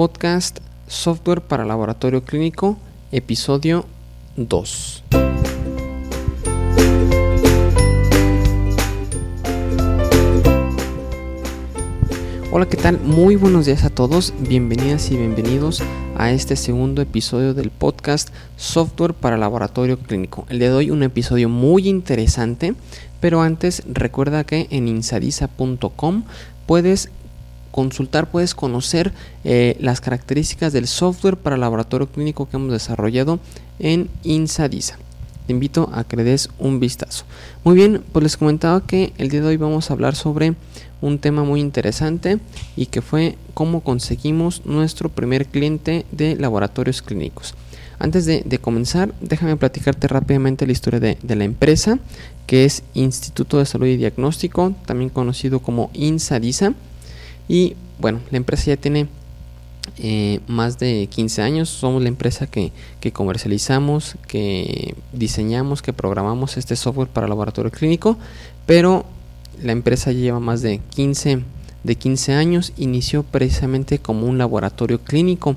podcast 0.00 0.60
Software 0.86 1.42
para 1.42 1.66
Laboratorio 1.66 2.24
Clínico, 2.24 2.78
episodio 3.12 3.84
2. 4.36 5.04
Hola, 12.50 12.66
¿qué 12.66 12.78
tal? 12.78 12.98
Muy 13.00 13.36
buenos 13.36 13.66
días 13.66 13.84
a 13.84 13.90
todos, 13.90 14.32
bienvenidas 14.38 15.10
y 15.10 15.18
bienvenidos 15.18 15.82
a 16.16 16.32
este 16.32 16.56
segundo 16.56 17.02
episodio 17.02 17.52
del 17.52 17.68
podcast 17.68 18.30
Software 18.56 19.12
para 19.12 19.36
Laboratorio 19.36 19.98
Clínico. 19.98 20.46
El 20.48 20.60
de 20.60 20.72
hoy 20.72 20.90
un 20.90 21.02
episodio 21.02 21.50
muy 21.50 21.90
interesante, 21.90 22.74
pero 23.20 23.42
antes 23.42 23.82
recuerda 23.86 24.44
que 24.44 24.66
en 24.70 24.88
insadisa.com 24.88 26.24
puedes 26.64 27.10
consultar, 27.70 28.30
puedes 28.30 28.54
conocer 28.54 29.12
eh, 29.44 29.76
las 29.80 30.00
características 30.00 30.72
del 30.72 30.86
software 30.86 31.36
para 31.36 31.56
laboratorio 31.56 32.08
clínico 32.08 32.48
que 32.48 32.56
hemos 32.56 32.72
desarrollado 32.72 33.38
en 33.78 34.08
Insadisa. 34.22 34.98
Te 35.46 35.52
invito 35.52 35.90
a 35.92 36.04
que 36.04 36.16
le 36.16 36.24
des 36.24 36.48
un 36.58 36.78
vistazo. 36.78 37.24
Muy 37.64 37.74
bien, 37.74 38.02
pues 38.12 38.22
les 38.22 38.36
comentaba 38.36 38.86
que 38.86 39.12
el 39.18 39.30
día 39.30 39.40
de 39.40 39.48
hoy 39.48 39.56
vamos 39.56 39.90
a 39.90 39.94
hablar 39.94 40.14
sobre 40.14 40.54
un 41.00 41.18
tema 41.18 41.44
muy 41.44 41.60
interesante 41.60 42.38
y 42.76 42.86
que 42.86 43.02
fue 43.02 43.36
cómo 43.54 43.80
conseguimos 43.80 44.64
nuestro 44.64 45.08
primer 45.08 45.46
cliente 45.46 46.06
de 46.12 46.36
laboratorios 46.36 47.02
clínicos. 47.02 47.54
Antes 47.98 48.24
de, 48.24 48.58
comenzar, 48.60 49.12
déjame 49.20 49.56
platicarte 49.56 50.08
rápidamente 50.08 50.66
la 50.66 50.72
historia 50.72 51.00
de, 51.00 51.18
de, 51.20 51.36
la 51.36 51.44
empresa, 51.44 51.98
que 52.46 52.64
es 52.64 52.82
Instituto 52.94 53.58
de 53.58 53.66
Salud 53.66 53.86
y 53.86 53.98
Diagnóstico, 53.98 54.74
también 54.86 55.10
conocido 55.10 55.60
como 55.60 55.90
INSADISA. 55.92 56.72
Y 57.50 57.74
bueno, 57.98 58.20
la 58.30 58.36
empresa 58.36 58.66
ya 58.66 58.76
tiene 58.76 59.08
eh, 59.98 60.38
más 60.46 60.78
de 60.78 61.08
15 61.10 61.42
años. 61.42 61.68
Somos 61.68 62.00
la 62.00 62.06
empresa 62.06 62.46
que, 62.46 62.70
comercializamos, 63.12 64.14
que 64.28 64.94
diseñamos, 65.12 65.82
que 65.82 65.92
programamos 65.92 66.56
este 66.56 66.76
software 66.76 67.08
para 67.08 67.26
laboratorio 67.26 67.72
clínico. 67.72 68.16
Pero 68.66 69.04
la 69.60 69.72
empresa 69.72 70.12
lleva 70.12 70.38
más 70.38 70.62
de 70.62 70.78
15, 70.90 71.42
de 71.82 71.94
15 71.96 72.34
años. 72.34 72.72
Inició 72.76 73.24
precisamente 73.24 73.98
como 73.98 74.28
un 74.28 74.38
laboratorio 74.38 75.00
clínico. 75.00 75.56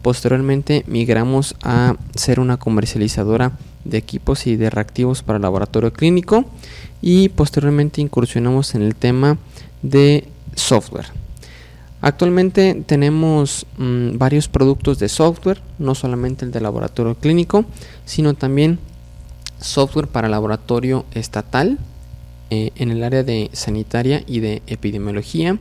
Posteriormente 0.00 0.84
migramos 0.86 1.56
a 1.64 1.96
ser 2.14 2.38
una 2.38 2.56
comercializadora 2.56 3.58
de 3.84 3.98
equipos 3.98 4.46
y 4.46 4.54
de 4.54 4.70
reactivos 4.70 5.24
para 5.24 5.40
laboratorio 5.40 5.92
clínico. 5.92 6.44
Y 7.00 7.30
posteriormente 7.30 8.00
incursionamos 8.00 8.76
en 8.76 8.82
el 8.82 8.94
tema 8.94 9.38
de 9.82 10.28
software. 10.54 11.06
Actualmente 12.02 12.82
tenemos 12.84 13.64
mm, 13.78 14.18
varios 14.18 14.48
productos 14.48 14.98
de 14.98 15.08
software, 15.08 15.62
no 15.78 15.94
solamente 15.94 16.44
el 16.44 16.50
de 16.50 16.60
laboratorio 16.60 17.14
clínico, 17.14 17.64
sino 18.04 18.34
también 18.34 18.80
software 19.60 20.08
para 20.08 20.28
laboratorio 20.28 21.04
estatal 21.12 21.78
eh, 22.50 22.72
en 22.74 22.90
el 22.90 23.04
área 23.04 23.22
de 23.22 23.50
sanitaria 23.52 24.24
y 24.26 24.40
de 24.40 24.62
epidemiología. 24.66 25.58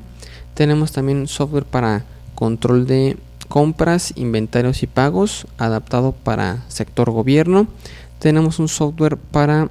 Tenemos 0.56 0.92
también 0.92 1.28
software 1.28 1.66
para 1.66 2.06
control 2.34 2.88
de 2.88 3.18
compras, 3.48 4.12
inventarios 4.16 4.82
y 4.82 4.88
pagos 4.88 5.46
adaptado 5.60 6.12
para 6.12 6.64
sector 6.70 7.12
gobierno. 7.12 7.68
Tenemos 8.18 8.58
un 8.58 8.68
software 8.68 9.18
para 9.18 9.70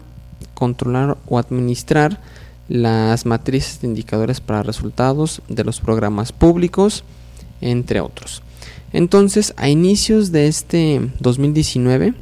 controlar 0.55 1.19
o 1.27 1.37
administrar 1.37 2.21
las 2.71 3.27
matrices 3.27 3.81
de 3.81 3.89
indicadores 3.89 4.41
para 4.41 4.63
resultados 4.63 5.43
de 5.49 5.65
los 5.65 5.81
programas 5.81 6.31
públicos, 6.31 7.03
entre 7.61 8.01
otros. 8.01 8.43
Entonces, 8.93 9.53
a 9.57 9.69
inicios 9.69 10.31
de 10.31 10.47
este 10.47 11.11
2019, 11.19 12.15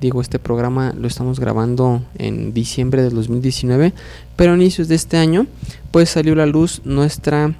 digo, 0.00 0.20
este 0.20 0.38
programa 0.38 0.94
lo 0.96 1.08
estamos 1.08 1.40
grabando 1.40 2.04
en 2.16 2.54
diciembre 2.54 3.02
del 3.02 3.14
2019, 3.16 3.92
pero 4.36 4.52
a 4.52 4.56
inicios 4.56 4.86
de 4.86 4.94
este 4.94 5.16
año, 5.16 5.48
pues 5.90 6.10
salió 6.10 6.34
a 6.34 6.36
la 6.36 6.46
luz 6.46 6.80
nuestra, 6.84 7.56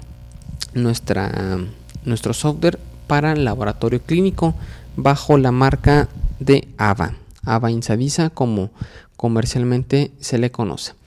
nuestra, 0.73 1.59
nuestro 2.05 2.33
software 2.33 2.79
para 3.07 3.35
laboratorio 3.35 4.01
clínico 4.01 4.55
bajo 4.95 5.37
la 5.37 5.51
marca 5.51 6.07
de 6.39 6.69
AVA, 6.77 7.15
AVA 7.43 7.71
Insadisa 7.71 8.29
como 8.29 8.71
comercialmente 9.17 10.11
se 10.21 10.37
le 10.37 10.51
conoce. 10.51 10.98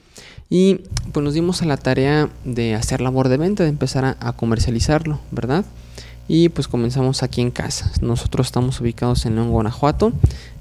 Y 0.53 0.81
pues 1.11 1.23
nos 1.23 1.33
dimos 1.33 1.63
a 1.63 1.65
la 1.65 1.77
tarea 1.77 2.29
de 2.45 2.75
hacer 2.75 3.01
labor 3.01 3.27
de 3.27 3.37
venta, 3.37 3.63
de 3.63 3.69
empezar 3.69 4.15
a, 4.19 4.33
comercializarlo, 4.33 5.19
¿verdad? 5.31 5.65
Y 6.27 6.49
pues 6.49 6.67
comenzamos 6.67 7.23
aquí 7.23 7.41
en 7.41 7.49
casa. 7.49 7.91
Nosotros 8.01 8.45
estamos 8.45 8.79
ubicados 8.79 9.25
en 9.25 9.33
León, 9.33 9.49
Guanajuato. 9.49 10.13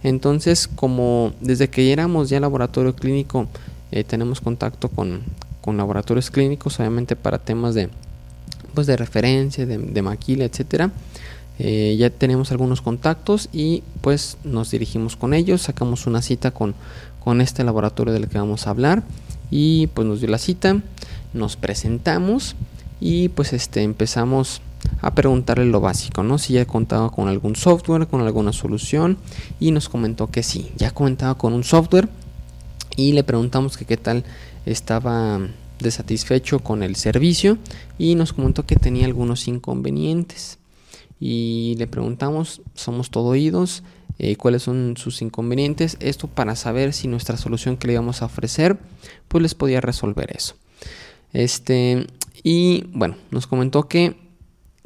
Entonces, 0.03 0.67
como 0.67 1.35
desde 1.43 1.69
que 1.69 1.93
éramos 1.93 2.31
ya 2.31 2.41
laboratorio 2.41 2.97
clínico, 2.97 3.49
eh, 3.91 4.03
tenemos 4.03 4.41
contacto 4.41 4.89
con, 4.89 5.25
laboratorios 5.67 6.31
clínicos, 6.31 6.81
obviamente 6.81 7.15
para 7.15 7.37
temas 7.37 7.75
de, 7.75 7.91
pues 8.73 8.87
de 8.87 8.97
referencia, 8.97 9.67
de, 9.67 10.01
maquila, 10.03 10.47
etcétera. 10.47 10.91
Eh, 11.59 11.97
ya 11.99 12.09
tenemos 12.09 12.51
algunos 12.51 12.81
contactos 12.81 13.51
y 13.53 13.83
pues 14.01 14.39
nos 14.43 14.71
dirigimos 14.71 15.17
con 15.17 15.35
ellos, 15.35 15.61
sacamos 15.61 16.07
una 16.07 16.23
cita 16.23 16.51
con, 16.51 16.75
con 17.23 17.43
este 17.43 17.63
laboratorio 17.63 18.15
del 18.15 18.29
que 18.29 18.39
vamos 18.39 18.67
a 18.67 18.71
hablar 18.71 19.03
y 19.53 19.87
pues 19.89 20.09
nos 20.09 20.21
dio 20.21 20.31
la 20.31 20.39
cita, 20.39 20.81
nos 21.35 21.57
presentamos 21.57 22.57
y 23.01 23.29
pues 23.29 23.53
este 23.53 23.83
empezamos 23.83 24.63
a 25.01 25.15
preguntarle 25.15 25.67
lo 25.67 25.81
básico, 25.81 26.23
¿no? 26.23 26.39
Si 26.39 26.55
ya 26.55 26.65
contaba 26.65 27.11
con 27.11 27.29
algún 27.29 27.55
software, 27.55 28.09
con 28.09 28.23
alguna 28.23 28.53
solución 28.53 29.19
y 29.61 29.71
nos 29.71 29.89
comentó 29.89 30.29
que 30.29 30.43
sí, 30.43 30.73
ya 30.77 30.91
comentaba 30.91 31.37
con 31.37 31.53
un 31.53 31.65
software 31.65 32.09
y 32.97 33.13
le 33.13 33.25
preguntamos 33.25 33.77
que 33.77 33.85
qué 33.85 33.99
tal 33.99 34.25
estaba 34.65 35.41
desatisfecho 35.79 36.61
con 36.61 36.83
el 36.83 36.97
servicio 36.97 37.59
y 37.99 38.15
nos 38.15 38.33
comentó 38.33 38.65
que 38.65 38.77
tenía 38.77 39.05
algunos 39.05 39.49
inconvenientes 39.49 40.59
y 41.21 41.75
le 41.79 41.87
preguntamos, 41.87 42.63
somos 42.75 43.11
todo 43.11 43.27
oídos, 43.27 43.83
eh, 44.25 44.37
cuáles 44.37 44.63
son 44.63 44.95
sus 44.97 45.21
inconvenientes, 45.21 45.97
esto 45.99 46.29
para 46.29 46.55
saber 46.55 46.93
si 46.93 47.09
nuestra 47.09 47.37
solución 47.37 47.77
que 47.77 47.89
le 47.89 47.95
íbamos 47.95 48.23
a 48.23 48.27
ofrecer, 48.27 48.79
pues 49.27 49.43
les 49.43 49.57
podía 49.57 49.81
resolver 49.81 50.31
eso. 50.37 50.55
Este, 51.33 52.07
y 52.45 52.85
bueno, 52.93 53.17
nos 53.33 53.49
comentó 53.49 53.89
que, 53.89 54.15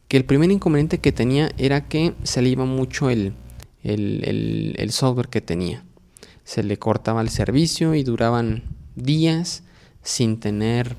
que 0.09 0.17
el 0.17 0.25
primer 0.25 0.51
inconveniente 0.51 1.01
que 1.01 1.13
tenía 1.13 1.51
era 1.59 1.87
que 1.87 2.15
se 2.23 2.41
le 2.41 2.49
iba 2.49 2.65
mucho 2.65 3.11
el, 3.11 3.35
el 3.83 4.91
software 4.91 5.29
que 5.29 5.43
tenía. 5.43 5.85
Se 6.45 6.63
le 6.63 6.79
cortaba 6.79 7.21
el 7.21 7.29
servicio 7.29 7.95
y 7.95 8.05
duraban 8.05 8.63
días 8.95 9.65
sin 10.03 10.41
tener 10.41 10.97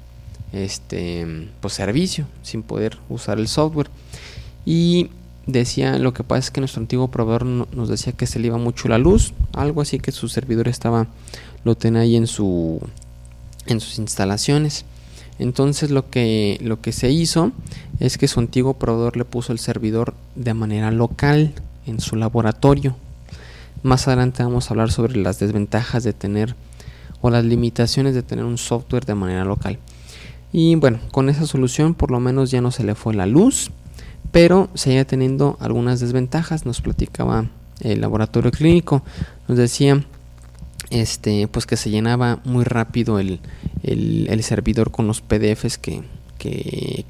este 0.53 1.49
pues 1.59 1.73
servicio, 1.73 2.27
sin 2.43 2.61
poder 2.61 2.99
usar 3.09 3.39
el 3.39 3.47
software. 3.47 3.89
Y 4.63 5.09
decía, 5.47 5.97
lo 5.97 6.13
que 6.13 6.23
pasa 6.23 6.39
es 6.39 6.51
que 6.51 6.61
nuestro 6.61 6.81
antiguo 6.81 7.07
proveedor 7.07 7.45
nos 7.45 7.89
decía 7.89 8.13
que 8.13 8.27
se 8.27 8.37
le 8.37 8.47
iba 8.47 8.57
mucho 8.57 8.87
la 8.89 8.97
luz, 8.97 9.33
algo 9.53 9.81
así 9.81 9.97
que 9.99 10.11
su 10.11 10.27
servidor 10.27 10.67
estaba, 10.67 11.07
lo 11.63 11.75
tenía 11.75 12.01
ahí 12.01 12.15
en 12.15 12.27
su, 12.27 12.79
en 13.65 13.79
sus 13.79 13.97
instalaciones. 13.97 14.85
Entonces 15.39 15.89
lo 15.89 16.09
que, 16.09 16.59
lo 16.61 16.81
que 16.81 16.91
se 16.91 17.09
hizo 17.11 17.51
es 17.99 18.17
que 18.17 18.27
su 18.27 18.39
antiguo 18.39 18.73
proveedor 18.73 19.17
le 19.17 19.25
puso 19.25 19.53
el 19.53 19.59
servidor 19.59 20.13
de 20.35 20.53
manera 20.53 20.91
local 20.91 21.53
en 21.85 21.99
su 22.01 22.15
laboratorio. 22.15 22.95
Más 23.83 24.07
adelante 24.07 24.43
vamos 24.43 24.69
a 24.69 24.73
hablar 24.73 24.91
sobre 24.91 25.17
las 25.17 25.39
desventajas 25.39 26.03
de 26.03 26.13
tener 26.13 26.55
o 27.21 27.29
las 27.29 27.45
limitaciones 27.45 28.13
de 28.15 28.23
tener 28.23 28.45
un 28.45 28.57
software 28.57 29.05
de 29.05 29.15
manera 29.15 29.45
local. 29.45 29.79
Y 30.51 30.75
bueno, 30.75 30.99
con 31.11 31.29
esa 31.29 31.45
solución 31.45 31.93
por 31.93 32.11
lo 32.11 32.19
menos 32.19 32.51
ya 32.51 32.61
no 32.61 32.71
se 32.71 32.83
le 32.83 32.95
fue 32.95 33.13
la 33.13 33.25
luz 33.25 33.71
pero 34.31 34.69
seguía 34.73 35.05
teniendo 35.05 35.57
algunas 35.59 35.99
desventajas, 35.99 36.65
nos 36.65 36.81
platicaba 36.81 37.45
el 37.81 38.01
laboratorio 38.01 38.51
clínico, 38.51 39.03
nos 39.47 39.57
decía 39.57 40.03
este, 40.89 41.47
pues 41.47 41.65
que 41.65 41.77
se 41.77 41.89
llenaba 41.89 42.39
muy 42.45 42.63
rápido 42.63 43.19
el, 43.19 43.39
servidor 44.41 44.91
con 44.91 45.07
los 45.07 45.21
PDFs 45.21 45.77
que, 45.77 46.03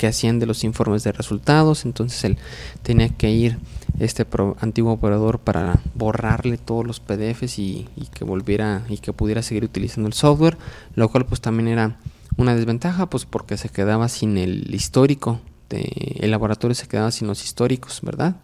hacían 0.08 0.40
de 0.40 0.46
los 0.46 0.64
informes 0.64 1.04
de 1.04 1.12
resultados, 1.12 1.86
entonces 1.86 2.24
él 2.24 2.38
tenía 2.81 3.10
que 3.10 3.30
ir 3.30 3.60
este 4.00 4.25
antiguo 4.60 4.94
operador 4.94 5.40
para 5.40 5.80
borrarle 5.96 6.58
todos 6.58 6.86
los 6.86 7.00
PDFs 7.00 7.60
y, 7.60 7.88
y, 7.96 8.06
que 8.06 8.24
volviera 8.24 8.84
y 8.90 8.98
que 8.98 9.13
pudiera 9.13 9.42
seguir 9.42 9.63
utilizando 9.63 10.08
el 10.08 10.13
software, 10.13 10.58
lo 10.96 11.10
cual 11.10 11.25
pues 11.25 11.42
también 11.42 11.68
era 11.68 12.00
una 12.38 12.56
desventaja 12.56 13.08
pues 13.10 13.25
porque 13.25 13.58
se 13.58 13.70
quedaba 13.70 14.08
sin 14.08 14.38
el 14.38 14.74
histórico 14.74 15.40
este, 15.69 16.24
el 16.24 16.31
laboratorio 16.31 16.75
se 16.75 16.88
quedaba 16.88 17.12
sin 17.12 17.28
los 17.28 17.44
históricos, 17.44 18.00
¿verdad? 18.02 18.38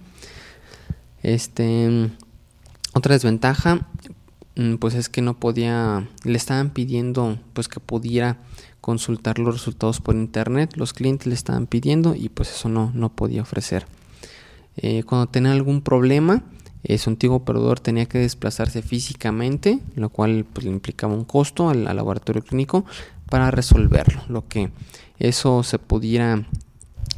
Este, 1.22 2.12
otra 2.94 3.14
desventaja, 3.14 3.88
mm, 4.56 4.76
pues 4.76 4.94
es 4.96 5.08
que 5.08 5.22
no 5.22 5.40
podía, 5.40 6.08
le 6.26 6.38
estaban 6.38 6.72
pidiendo, 6.72 7.40
pues 7.54 7.70
que 7.70 7.80
pudiera 7.80 8.40
consultar 8.82 9.40
los 9.40 9.54
resultados 9.54 10.02
por 10.02 10.16
internet, 10.16 10.76
los 10.76 10.92
clientes 10.92 11.28
le 11.28 11.34
estaban 11.34 11.66
pidiendo 11.66 12.14
y 12.14 12.28
pues 12.28 12.52
eso 12.52 12.68
no, 12.68 12.92
no 12.94 13.10
podía 13.10 13.42
ofrecer. 13.42 13.86
Eh, 14.76 15.04
cuando 15.04 15.28
tenía 15.28 15.54
algún 15.54 15.82
problema, 15.82 16.44
eh, 16.84 16.98
su 16.98 17.10
antiguo 17.10 17.38
operador 17.38 17.80
tenía 17.80 18.06
que 18.06 18.18
desplazarse 18.18 18.82
físicamente, 18.82 19.80
lo 19.96 20.10
cual 20.10 20.46
pues, 20.52 20.66
le 20.66 20.72
implicaba 20.72 21.14
un 21.14 21.24
costo 21.24 21.70
al, 21.70 21.86
laboratorio 21.86 22.44
clínico 22.44 22.84
para 23.30 23.50
resolverlo. 23.50 24.24
Lo 24.28 24.46
que 24.46 24.72
eso 25.20 25.64
se 25.64 25.80
pudiera 25.80 26.46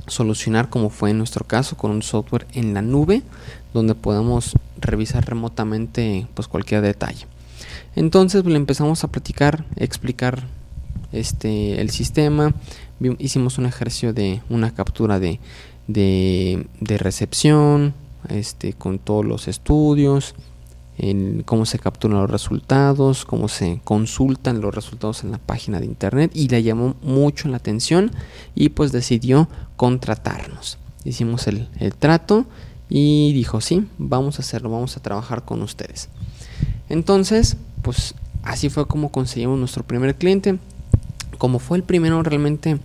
solucionar 0.07 0.69
como 0.69 0.89
fue 0.89 1.11
en 1.11 1.17
nuestro 1.17 1.45
caso 1.45 1.77
con 1.77 1.91
un 1.91 2.03
software 2.03 2.47
en 2.53 2.73
la 2.73 2.81
nube 2.81 3.23
donde 3.73 3.95
podamos 3.95 4.53
revisar 4.79 5.25
remotamente 5.27 6.27
pues 6.33 6.47
cualquier 6.47 6.81
detalle. 6.81 7.25
Entonces 7.95 8.43
pues, 8.43 8.51
le 8.51 8.57
empezamos 8.57 9.03
a 9.03 9.07
platicar 9.07 9.65
explicar 9.75 10.43
este 11.11 11.81
el 11.81 11.89
sistema. 11.89 12.53
Hicimos 13.19 13.57
un 13.57 13.65
ejercicio 13.65 14.13
de 14.13 14.41
una 14.49 14.73
captura 14.73 15.19
de, 15.19 15.39
de, 15.87 16.97
recepción, 16.97 17.93
este, 18.29 18.73
con 18.73 18.99
todos 18.99 19.25
los 19.25 19.47
estudios, 19.47 20.33
en 20.97 21.43
cómo 21.43 21.65
se 21.65 21.79
capturan 21.79 22.19
los 22.19 22.29
resultados, 22.29 23.25
cómo 23.25 23.47
se 23.47 23.81
consultan 23.83 24.61
los 24.61 24.73
resultados 24.73 25.23
en 25.23 25.31
la 25.31 25.37
página 25.37 25.79
de 25.79 25.85
internet 25.85 26.31
y 26.33 26.47
le 26.47 26.63
llamó 26.63 26.95
mucho 27.01 27.47
la 27.49 27.57
atención 27.57 28.11
y 28.55 28.69
pues 28.69 28.91
decidió 28.91 29.49
contratarnos. 29.75 30.77
Hicimos 31.03 31.47
el, 31.47 31.67
el 31.79 31.93
trato 31.93 32.45
y 32.89 33.33
dijo, 33.33 33.61
sí, 33.61 33.87
vamos 33.97 34.39
a 34.39 34.41
hacerlo, 34.41 34.69
vamos 34.69 34.95
a 34.97 35.01
trabajar 35.01 35.43
con 35.43 35.61
ustedes. 35.61 36.09
Entonces, 36.89 37.57
pues 37.81 38.15
así 38.43 38.69
fue 38.69 38.87
como 38.87 39.11
conseguimos 39.11 39.59
nuestro 39.59 39.83
primer 39.83 40.15
cliente 40.15 40.59
como 41.37 41.59
fue 41.59 41.77
el 41.77 41.83
primero 41.83 42.21
realmente 42.23 42.79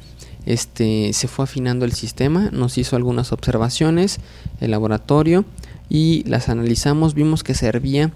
este, 0.46 1.12
se 1.12 1.28
fue 1.28 1.44
afinando 1.44 1.84
el 1.84 1.92
sistema, 1.92 2.50
nos 2.50 2.78
hizo 2.78 2.96
algunas 2.96 3.32
observaciones, 3.32 4.20
el 4.60 4.70
laboratorio 4.70 5.44
y 5.90 6.24
las 6.24 6.48
analizamos, 6.48 7.12
vimos 7.12 7.44
que 7.44 7.54
servía 7.54 8.12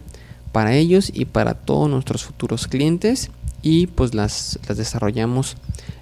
para 0.53 0.75
ellos 0.75 1.11
y 1.13 1.27
para 1.27 1.53
todos 1.53 1.91
nuestros 1.91 2.25
futuros 2.25 2.69
clientes 2.69 3.31
y 3.61 3.89
pues 3.89 4.15
las, 4.15 4.59
las 4.67 4.79
desarrollamos. 4.79 5.57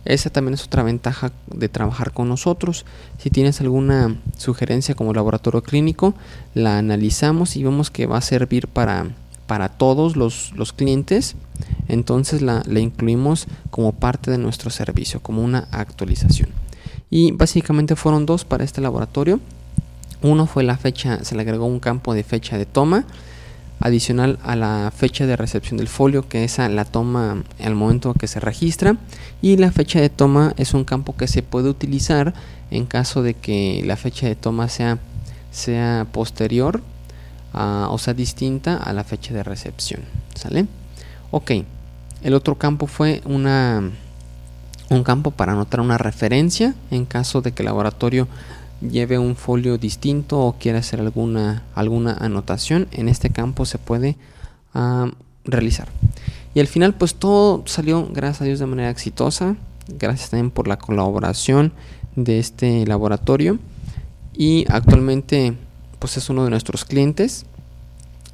Esa 0.04 0.30
también 0.30 0.54
es 0.54 0.64
otra 0.64 0.84
ventaja 0.84 1.32
de 1.52 1.68
trabajar 1.68 2.12
con 2.12 2.28
nosotros. 2.28 2.84
Si 3.18 3.30
tienes 3.30 3.60
alguna 3.60 4.16
sugerencia 4.36 4.94
como 4.94 5.14
laboratorio 5.14 5.62
clínico, 5.62 6.14
la 6.54 6.78
analizamos 6.78 7.56
y 7.56 7.64
vemos 7.64 7.90
que 7.90 8.06
va 8.06 8.18
a 8.18 8.22
servir 8.22 8.68
para 8.68 9.10
para 9.52 9.68
todos 9.68 10.16
los, 10.16 10.72
clientes, 10.74 11.36
entonces 11.86 12.40
la, 12.40 12.62
incluimos 12.74 13.46
como 13.70 13.92
parte 13.92 14.30
de 14.30 14.38
nuestro 14.38 14.70
servicio, 14.70 15.20
como 15.20 15.42
una 15.42 15.68
actualización. 15.72 16.48
Y 17.10 17.32
básicamente 17.32 17.94
fueron 17.94 18.24
dos 18.24 18.46
para 18.46 18.64
este 18.64 18.80
laboratorio. 18.80 19.40
Uno 20.22 20.46
fue 20.46 20.62
la 20.62 20.76
fecha, 20.76 21.24
se 21.24 21.34
le 21.34 21.42
agregó 21.42 21.66
un 21.66 21.80
campo 21.80 22.14
de 22.14 22.22
fecha 22.22 22.56
de 22.58 22.66
toma, 22.66 23.04
adicional 23.80 24.38
a 24.44 24.54
la 24.54 24.92
fecha 24.94 25.26
de 25.26 25.36
recepción 25.36 25.76
del 25.76 25.88
folio, 25.88 26.28
que 26.28 26.44
es 26.44 26.58
la 26.58 26.84
toma 26.84 27.42
al 27.62 27.74
momento 27.74 28.14
que 28.14 28.28
se 28.28 28.38
registra. 28.38 28.96
Y 29.40 29.56
la 29.56 29.72
fecha 29.72 30.00
de 30.00 30.08
toma 30.08 30.54
es 30.56 30.74
un 30.74 30.84
campo 30.84 31.16
que 31.16 31.26
se 31.26 31.42
puede 31.42 31.68
utilizar 31.68 32.32
en 32.70 32.86
caso 32.86 33.22
de 33.22 33.34
que 33.34 33.82
la 33.84 33.96
fecha 33.96 34.26
de 34.26 34.36
toma 34.36 34.68
sea, 34.68 34.98
sea 35.50 36.06
posterior 36.12 36.80
o 37.54 37.98
sea, 37.98 38.14
distinta 38.14 38.76
a 38.76 38.92
la 38.92 39.04
fecha 39.04 39.34
de 39.34 39.42
recepción. 39.42 40.02
¿Sale? 40.34 40.66
Ok. 41.30 41.52
El 42.22 42.34
otro 42.34 42.56
campo 42.56 42.86
fue 42.86 43.20
una, 43.24 43.82
un 44.90 45.04
campo 45.04 45.32
para 45.32 45.52
anotar 45.52 45.80
una 45.80 45.98
referencia 45.98 46.74
en 46.90 47.04
caso 47.04 47.42
de 47.42 47.52
que 47.52 47.62
el 47.62 47.66
laboratorio 47.66 48.28
lleve 48.90 49.18
un 49.18 49.36
folio 49.36 49.78
distinto 49.78 50.40
o 50.40 50.52
quiera 50.58 50.78
hacer 50.78 51.00
alguna, 51.00 51.62
alguna 51.74 52.14
anotación. 52.14 52.88
En 52.92 53.08
este 53.08 53.30
campo 53.30 53.64
se 53.64 53.78
puede 53.78 54.16
realizar. 55.44 55.88
Y 56.54 56.60
al 56.60 56.66
final 56.66 56.94
pues 56.94 57.14
todo 57.14 57.62
salió, 57.66 58.08
gracias 58.12 58.42
a 58.42 58.44
Dios, 58.44 58.58
de 58.58 58.66
manera 58.66 58.90
exitosa. 58.90 59.56
Gracias 59.98 60.30
también 60.30 60.50
por 60.50 60.68
la 60.68 60.78
colaboración 60.78 61.72
de 62.16 62.38
este 62.38 62.86
laboratorio. 62.86 63.58
Y 64.34 64.64
actualmente 64.68 65.54
pues 65.98 66.16
es 66.16 66.28
uno 66.30 66.44
de 66.44 66.50
nuestros 66.50 66.84
clientes 66.84 67.46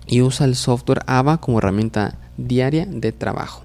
y 0.06 0.22
usa 0.22 0.46
el 0.46 0.56
software 0.56 1.02
AVA 1.06 1.38
como 1.38 1.58
herramienta 1.58 2.16
diaria 2.36 2.86
de 2.86 3.12
trabajo. 3.12 3.62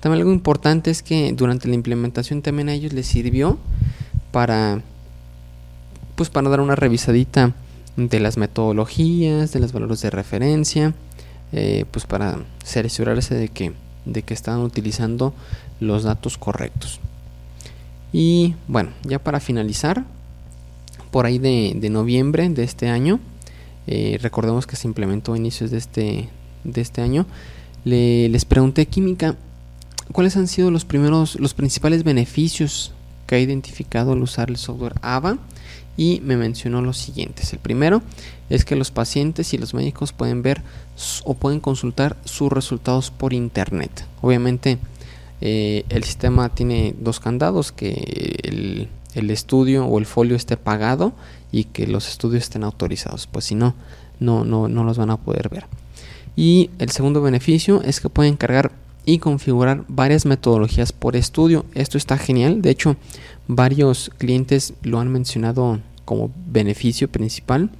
También 0.00 0.20
algo 0.20 0.32
importante 0.32 0.90
es 0.90 1.02
que 1.02 1.32
durante 1.32 1.66
la 1.66 1.74
implementación 1.74 2.42
también 2.42 2.68
a 2.68 2.74
ellos 2.74 2.92
les 2.92 3.06
sirvió 3.06 3.58
para 4.30 4.82
pues 6.18 6.30
para 6.30 6.50
dar 6.50 6.60
una 6.60 6.74
revisadita 6.74 7.54
de 7.96 8.18
las 8.18 8.38
metodologías, 8.38 9.52
de 9.52 9.60
los 9.60 9.72
valores 9.72 10.00
de 10.00 10.10
referencia, 10.10 10.92
eh, 11.52 11.84
pues 11.92 12.06
para 12.06 12.40
cerciorarse 12.64 13.36
de 13.36 13.48
que, 13.48 13.72
de 14.04 14.22
que 14.22 14.34
están 14.34 14.58
utilizando 14.58 15.32
los 15.78 16.02
datos 16.02 16.36
correctos. 16.36 16.98
Y 18.12 18.56
bueno, 18.66 18.90
ya 19.04 19.20
para 19.20 19.38
finalizar, 19.38 20.04
por 21.12 21.24
ahí 21.24 21.38
de, 21.38 21.88
noviembre 21.88 22.48
de 22.48 22.64
este 22.64 22.88
año, 22.88 23.20
eh, 23.86 24.18
recordemos 24.20 24.66
que 24.66 24.74
se 24.74 24.88
implementó 24.88 25.34
a 25.34 25.36
inicios 25.36 25.70
de 25.70 25.78
este, 25.78 26.28
de 26.64 26.80
este 26.80 27.00
año, 27.00 27.26
les 27.84 28.44
pregunté 28.44 28.86
química, 28.86 29.36
¿cuáles 30.10 30.36
han 30.36 30.48
sido 30.48 30.72
los 30.72 30.84
primeros, 30.84 31.36
los 31.36 31.54
principales 31.54 32.02
beneficios 32.02 32.92
que 33.28 33.36
ha 33.36 33.38
identificado 33.38 34.12
al 34.12 34.22
usar 34.22 34.50
el 34.50 34.56
software 34.56 34.94
AVA? 35.02 35.38
Y 35.96 36.20
me 36.24 36.36
mencionó 36.36 36.80
los 36.80 36.96
siguientes. 36.96 37.52
El 37.52 37.58
primero 37.58 38.02
es 38.50 38.64
que 38.64 38.76
los 38.76 38.90
pacientes 38.90 39.52
y 39.52 39.58
los 39.58 39.74
médicos 39.74 40.12
pueden 40.12 40.42
ver 40.42 40.62
o 41.24 41.34
pueden 41.34 41.60
consultar 41.60 42.16
sus 42.24 42.50
resultados 42.50 43.10
por 43.10 43.32
internet. 43.32 44.06
Obviamente 44.22 44.78
eh, 45.40 45.84
el 45.88 46.04
sistema 46.04 46.48
tiene 46.48 46.94
dos 46.98 47.20
candados, 47.20 47.72
que 47.72 48.38
el, 48.42 48.88
el 49.14 49.30
estudio 49.30 49.86
o 49.86 49.98
el 49.98 50.06
folio 50.06 50.36
esté 50.36 50.56
pagado 50.56 51.12
y 51.52 51.64
que 51.64 51.86
los 51.86 52.08
estudios 52.08 52.44
estén 52.44 52.64
autorizados, 52.64 53.26
pues 53.26 53.46
si 53.46 53.54
no, 53.54 53.74
no, 54.20 54.44
no, 54.44 54.68
no 54.68 54.84
los 54.84 54.98
van 54.98 55.10
a 55.10 55.16
poder 55.16 55.48
ver. 55.48 55.66
Y 56.36 56.70
el 56.78 56.90
segundo 56.90 57.20
beneficio 57.20 57.82
es 57.82 58.00
que 58.00 58.08
pueden 58.08 58.36
cargar 58.36 58.70
y 59.08 59.20
configurar 59.20 59.86
varias 59.88 60.26
metodologías 60.26 60.92
por 60.92 61.16
estudio. 61.16 61.64
Esto 61.72 61.96
está 61.96 62.18
genial. 62.18 62.60
De 62.60 62.68
hecho, 62.68 62.96
varios 63.46 64.10
clientes 64.18 64.74
lo 64.82 65.00
han 65.00 65.08
mencionado 65.08 65.80
como 66.04 66.30
beneficio 66.46 67.08
principal 67.08 67.70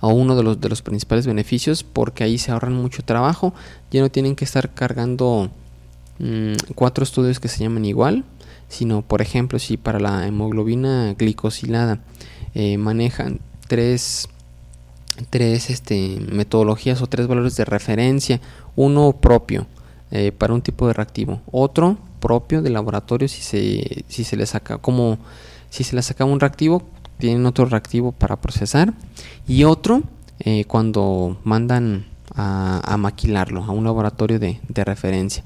o 0.00 0.08
uno 0.08 0.34
de 0.34 0.42
los, 0.42 0.60
de 0.60 0.68
los 0.68 0.82
principales 0.82 1.24
beneficios 1.24 1.84
porque 1.84 2.24
ahí 2.24 2.36
se 2.36 2.50
ahorran 2.50 2.74
mucho 2.74 3.04
trabajo. 3.04 3.54
Ya 3.92 4.00
no 4.00 4.10
tienen 4.10 4.34
que 4.34 4.44
estar 4.44 4.74
cargando 4.74 5.52
mm, 6.18 6.72
cuatro 6.74 7.04
estudios 7.04 7.38
que 7.38 7.46
se 7.46 7.60
llaman 7.60 7.84
igual, 7.84 8.24
sino 8.68 9.02
por 9.02 9.22
ejemplo 9.22 9.60
si 9.60 9.76
para 9.76 10.00
la 10.00 10.26
hemoglobina 10.26 11.14
glicosilada 11.16 12.00
eh, 12.56 12.76
manejan 12.76 13.38
tres, 13.68 14.28
tres 15.30 15.70
este, 15.70 16.18
metodologías 16.32 17.02
o 17.02 17.06
tres 17.06 17.28
valores 17.28 17.54
de 17.54 17.64
referencia. 17.64 18.40
Uno 18.74 19.12
propio 19.12 19.68
eh, 20.10 20.32
para 20.32 20.54
un 20.54 20.62
tipo 20.62 20.86
de 20.86 20.92
reactivo, 20.92 21.40
otro 21.50 21.98
propio 22.20 22.62
de 22.62 22.70
laboratorio 22.70 23.28
si 23.28 23.42
se, 23.42 24.04
si 24.08 24.24
se 24.24 24.36
le 24.36 24.46
saca 24.46 24.78
como 24.78 25.18
si 25.70 25.84
se 25.84 25.94
le 25.94 26.02
saca 26.02 26.24
un 26.24 26.40
reactivo 26.40 26.82
tienen 27.18 27.46
otro 27.46 27.66
reactivo 27.66 28.12
para 28.12 28.40
procesar 28.40 28.92
y 29.46 29.64
otro 29.64 30.02
eh, 30.40 30.64
cuando 30.64 31.38
mandan 31.44 32.06
a, 32.34 32.96
maquilarlo 32.98 33.64
a 33.64 33.70
un 33.70 33.82
laboratorio 33.84 34.38
de 34.38 34.84
referencia. 34.84 35.42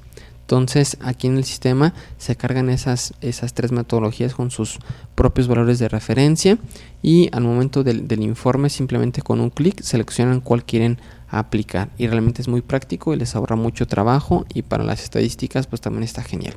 Entonces 0.53 0.99
aquí 1.01 1.29
en 1.29 1.39
el 1.39 1.45
sistema 1.45 1.95
se 2.19 2.37
cargan 2.37 2.69
esas, 2.69 3.15
esas 3.23 3.55
tres 3.55 3.73
metodologías 3.73 4.35
con 4.35 4.51
sus 4.51 4.81
propios 5.15 5.49
valores 5.49 5.79
de 5.79 5.89
referencia 5.89 6.59
y 7.01 7.31
al 7.33 7.45
momento 7.45 7.83
del, 7.83 8.23
informe 8.23 8.69
simplemente 8.69 9.23
con 9.23 9.41
un 9.41 9.49
clic 9.49 9.81
seleccionan 9.81 10.43
cuál 10.43 10.67
quieren 10.67 10.99
aplicar 11.31 11.89
y 11.97 12.07
realmente 12.07 12.43
es 12.43 12.49
muy 12.49 12.61
práctico 12.61 13.15
y 13.15 13.17
les 13.17 13.35
ahorra 13.35 13.57
mucho 13.57 13.87
trabajo 13.87 14.45
y 14.53 14.61
para 14.61 14.85
las 14.85 15.03
estadísticas 15.03 15.67
pues 15.67 15.81
también 15.81 16.03
está 16.03 16.23
genial. 16.23 16.53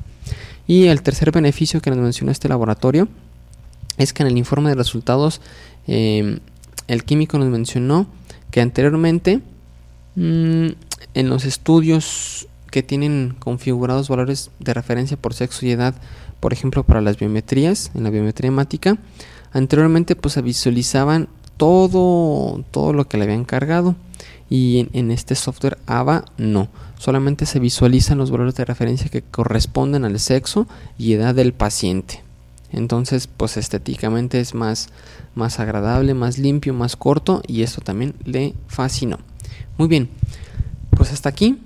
Y 0.66 0.88
el 0.88 1.00
tercer 1.00 1.32
beneficio 1.32 1.80
que 1.80 1.88
nos 1.88 1.98
menciona 1.98 2.32
este 2.32 2.50
laboratorio 2.50 3.08
es 3.96 4.12
que 4.12 4.24
en 4.24 4.26
el 4.26 4.36
informe 4.36 4.68
de 4.68 4.74
resultados 4.74 5.40
em, 5.86 6.40
el 6.86 7.04
químico 7.04 7.38
nos 7.38 7.48
mencionó 7.48 8.08
que 8.50 8.60
anteriormente 8.60 9.40
mm, 10.16 10.66
en 11.14 11.30
los 11.30 11.46
estudios 11.46 12.46
que 12.76 12.82
tienen 12.82 13.34
configurados 13.38 14.10
valores 14.10 14.50
de 14.60 14.74
referencia 14.74 15.16
por 15.16 15.32
sexo 15.32 15.64
y 15.64 15.70
edad, 15.70 15.94
por 16.40 16.52
ejemplo, 16.52 16.84
para 16.84 17.00
las 17.00 17.18
biometrías, 17.18 17.90
en 17.94 18.04
la 18.04 18.10
biometría 18.10 18.48
hemática, 18.48 18.98
anteriormente 19.50 20.14
pues 20.14 20.34
se 20.34 20.42
visualizaban 20.42 21.30
todo, 21.56 22.62
todo 22.70 22.92
lo 22.92 23.08
que 23.08 23.16
le 23.16 23.24
habían 23.24 23.46
cargado 23.46 23.96
y 24.50 24.90
en, 24.92 25.10
este 25.10 25.36
software 25.36 25.78
AVA 25.86 26.26
no, 26.36 26.68
solamente 26.98 27.46
se 27.46 27.60
visualizan 27.60 28.18
los 28.18 28.30
valores 28.30 28.56
de 28.56 28.66
referencia 28.66 29.08
que 29.08 29.22
corresponden 29.22 30.04
al 30.04 30.20
sexo 30.20 30.68
y 30.98 31.14
edad 31.14 31.34
del 31.34 31.54
paciente. 31.54 32.22
Entonces, 32.72 33.26
pues 33.26 33.56
estéticamente 33.56 34.38
es 34.38 34.54
más, 34.54 34.90
más 35.34 35.60
agradable, 35.60 36.12
más 36.12 36.36
limpio, 36.36 36.74
más 36.74 36.94
corto 36.94 37.40
y 37.46 37.62
esto 37.62 37.80
también 37.80 38.12
le 38.26 38.52
fascinó. 38.66 39.18
Muy 39.78 39.88
bien, 39.88 40.10
pues 40.90 41.10
hasta 41.10 41.30
aquí 41.30 41.58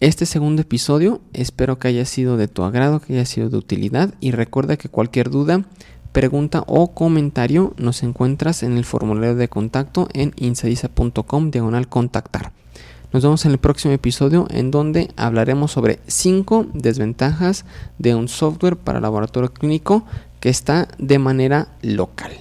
este 0.00 0.24
segundo 0.24 0.62
episodio. 0.62 1.20
Espero 1.34 1.78
que 1.78 1.88
haya 1.88 2.06
sido 2.06 2.36
de 2.36 2.48
tu 2.48 2.64
agrado, 2.64 3.00
que 3.00 3.14
haya 3.14 3.26
sido 3.26 3.50
de 3.50 3.58
utilidad 3.58 4.14
y 4.20 4.32
recuerda 4.32 4.76
que 4.76 4.88
cualquier 4.88 5.30
duda, 5.30 5.66
pregunta 6.12 6.64
o 6.66 6.92
comentario 6.94 7.74
nos 7.76 8.02
encuentras 8.02 8.62
en 8.62 8.76
el 8.76 8.84
formulario 8.84 9.36
de 9.36 9.48
contacto 9.48 10.08
en 10.14 10.32
insadiza.com 10.36 11.50
diagonal 11.50 11.88
contactar. 11.88 12.52
Nos 13.12 13.22
vemos 13.22 13.44
en 13.44 13.52
el 13.52 13.58
próximo 13.58 13.92
episodio 13.92 14.46
en 14.50 14.70
donde 14.70 15.10
hablaremos 15.16 15.72
sobre 15.72 16.00
5 16.06 16.68
desventajas 16.74 17.64
de 17.98 18.14
un 18.14 18.28
software 18.28 18.76
para 18.76 19.00
laboratorio 19.00 19.52
clínico 19.52 20.04
que 20.38 20.48
está 20.48 20.88
de 20.98 21.18
manera 21.18 21.76
local. 21.82 22.32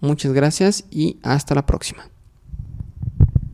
Muchas 0.00 0.32
gracias 0.32 0.84
y 0.90 1.18
hasta 1.22 1.54
la 1.54 1.64
próxima. 1.64 2.13